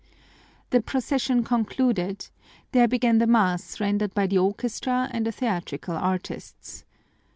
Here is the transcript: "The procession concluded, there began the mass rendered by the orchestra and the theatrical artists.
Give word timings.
"The 0.71 0.81
procession 0.81 1.43
concluded, 1.43 2.29
there 2.71 2.87
began 2.87 3.19
the 3.19 3.27
mass 3.27 3.79
rendered 3.79 4.15
by 4.15 4.25
the 4.25 4.39
orchestra 4.39 5.07
and 5.11 5.27
the 5.27 5.31
theatrical 5.31 5.95
artists. 5.95 6.83